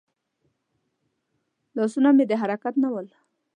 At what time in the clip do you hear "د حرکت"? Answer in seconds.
2.27-2.73